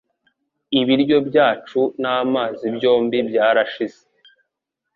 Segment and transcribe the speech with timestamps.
[0.79, 4.01] Ibiryo byacu n'amazi byombi byarashize